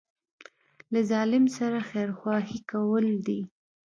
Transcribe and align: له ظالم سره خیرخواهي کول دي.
له 0.91 0.99
ظالم 1.11 1.45
سره 1.57 1.77
خیرخواهي 1.89 2.59
کول 2.71 3.05
دي. 3.27 3.39